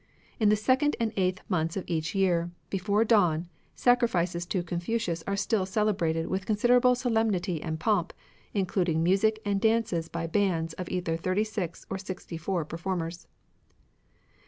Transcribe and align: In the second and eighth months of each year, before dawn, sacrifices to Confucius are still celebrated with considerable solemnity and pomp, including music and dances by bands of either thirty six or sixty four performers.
In 0.39 0.49
the 0.49 0.55
second 0.55 0.95
and 0.99 1.13
eighth 1.15 1.41
months 1.47 1.77
of 1.77 1.83
each 1.85 2.15
year, 2.15 2.49
before 2.71 3.05
dawn, 3.05 3.47
sacrifices 3.75 4.47
to 4.47 4.63
Confucius 4.63 5.23
are 5.27 5.35
still 5.35 5.63
celebrated 5.63 6.25
with 6.25 6.47
considerable 6.47 6.95
solemnity 6.95 7.61
and 7.61 7.79
pomp, 7.79 8.11
including 8.51 9.03
music 9.03 9.39
and 9.45 9.61
dances 9.61 10.09
by 10.09 10.25
bands 10.25 10.73
of 10.73 10.89
either 10.89 11.17
thirty 11.17 11.43
six 11.43 11.85
or 11.87 11.99
sixty 11.99 12.35
four 12.35 12.65
performers. 12.65 13.27